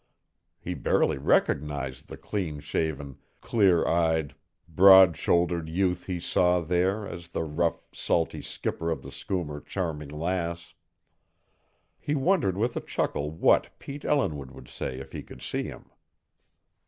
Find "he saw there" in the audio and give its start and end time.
6.07-7.05